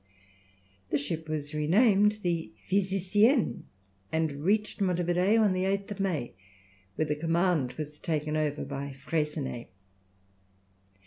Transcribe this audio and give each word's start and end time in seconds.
The 0.89 0.97
ship 0.97 1.29
was 1.29 1.53
renamed 1.53 2.21
the 2.23 2.51
Physicienne, 2.67 3.65
and 4.11 4.31
reached 4.43 4.81
Monte 4.81 5.03
Video 5.03 5.43
on 5.43 5.53
the 5.53 5.65
8th 5.65 5.91
of 5.91 5.99
May, 5.99 6.33
where 6.95 7.05
the 7.05 7.15
command 7.15 7.73
was 7.73 7.99
taken 7.99 8.35
over 8.35 8.65
by 8.65 8.93
Freycinet. 8.93 9.69